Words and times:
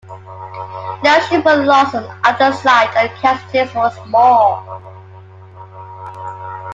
No 1.03 1.19
ships 1.29 1.45
were 1.45 1.63
lost 1.63 1.93
on 1.93 2.03
either 2.23 2.51
side, 2.53 2.89
and 2.97 3.11
casualties 3.19 3.71
were 3.75 3.91
small. 4.03 4.65